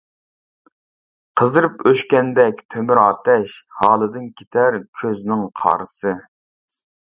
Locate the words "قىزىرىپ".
1.41-1.83